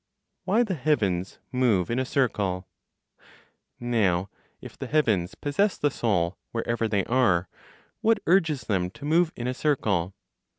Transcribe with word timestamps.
WHY 0.45 0.63
THE 0.63 0.73
HEAVENS 0.73 1.37
MOVE 1.51 1.91
IN 1.91 1.99
A 1.99 2.05
CIRCLE. 2.05 2.67
Now, 3.79 4.31
if 4.59 4.75
the 4.75 4.87
heavens 4.87 5.35
possess 5.35 5.77
the 5.77 5.91
Soul, 5.91 6.39
wherever 6.51 6.87
they 6.87 7.05
are, 7.05 7.47
what 8.01 8.19
urges 8.25 8.61
them 8.63 8.89
to 8.89 9.05
move 9.05 9.31
in 9.35 9.45
a 9.45 9.53
circle? 9.53 10.15